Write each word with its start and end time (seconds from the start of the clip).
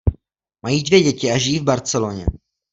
Mají 0.61 0.83
dvě 0.83 1.01
děti 1.01 1.31
a 1.31 1.37
žijí 1.37 1.59
v 1.59 1.63
Barceloně. 1.63 2.25